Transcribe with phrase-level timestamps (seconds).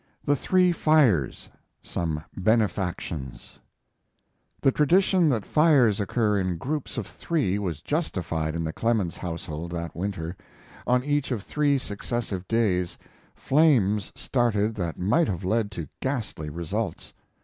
[0.25, 1.47] THE THREE FIRES
[1.83, 3.59] SOME BENEFACTIONS
[4.59, 9.69] The tradition that fires occur in groups of three was justified in the Clemens household
[9.73, 10.35] that winter.
[10.87, 12.97] On each of three successive days
[13.35, 17.13] flames started that might have led to ghastly results.